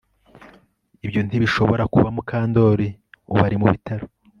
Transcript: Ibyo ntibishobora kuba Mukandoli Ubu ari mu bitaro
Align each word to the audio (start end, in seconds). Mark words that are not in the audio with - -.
Ibyo 1.05 1.19
ntibishobora 1.23 1.83
kuba 1.93 2.07
Mukandoli 2.15 2.87
Ubu 3.31 3.41
ari 3.47 3.55
mu 3.61 3.67
bitaro 3.73 4.05